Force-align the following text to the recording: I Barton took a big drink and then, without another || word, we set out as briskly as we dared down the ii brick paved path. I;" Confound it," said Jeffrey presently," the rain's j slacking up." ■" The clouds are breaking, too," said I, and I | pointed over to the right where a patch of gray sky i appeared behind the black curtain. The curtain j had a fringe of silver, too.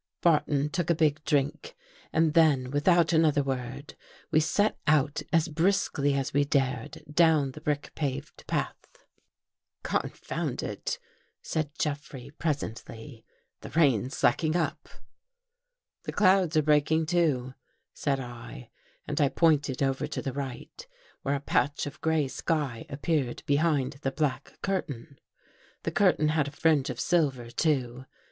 I 0.23 0.29
Barton 0.29 0.69
took 0.71 0.89
a 0.89 0.95
big 0.95 1.23
drink 1.25 1.75
and 2.11 2.33
then, 2.33 2.71
without 2.71 3.13
another 3.13 3.43
|| 3.43 3.43
word, 3.43 3.93
we 4.31 4.39
set 4.39 4.79
out 4.87 5.21
as 5.31 5.47
briskly 5.47 6.15
as 6.15 6.33
we 6.33 6.43
dared 6.43 7.03
down 7.13 7.51
the 7.51 7.59
ii 7.59 7.63
brick 7.65 7.91
paved 7.93 8.47
path. 8.47 8.75
I;" 8.95 8.99
Confound 9.83 10.63
it," 10.63 10.97
said 11.43 11.77
Jeffrey 11.77 12.31
presently," 12.31 13.23
the 13.61 13.69
rain's 13.69 14.13
j 14.13 14.17
slacking 14.21 14.55
up." 14.55 14.87
■" 14.91 14.99
The 16.05 16.11
clouds 16.13 16.57
are 16.57 16.63
breaking, 16.63 17.05
too," 17.05 17.53
said 17.93 18.19
I, 18.19 18.71
and 19.07 19.21
I 19.21 19.29
| 19.29 19.29
pointed 19.29 19.83
over 19.83 20.07
to 20.07 20.21
the 20.23 20.33
right 20.33 20.87
where 21.21 21.35
a 21.35 21.39
patch 21.39 21.85
of 21.85 22.01
gray 22.01 22.27
sky 22.27 22.87
i 22.89 22.91
appeared 22.91 23.43
behind 23.45 23.99
the 24.01 24.11
black 24.11 24.57
curtain. 24.63 25.19
The 25.83 25.91
curtain 25.91 26.29
j 26.29 26.33
had 26.33 26.47
a 26.47 26.51
fringe 26.51 26.89
of 26.89 26.99
silver, 26.99 27.51
too. 27.51 28.05